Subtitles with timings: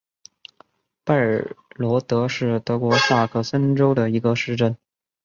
[1.03, 4.75] 拜尔罗德是德国萨克森州的一个市镇。